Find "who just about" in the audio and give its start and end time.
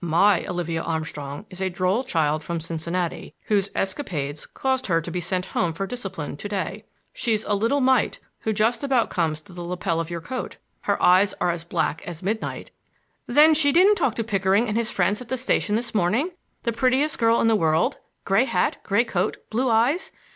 8.42-9.10